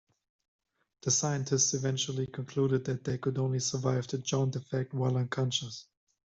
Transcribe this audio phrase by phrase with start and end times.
[1.03, 5.85] The scientist eventually concluded that they could only survive the "Jaunt effect" while unconscious.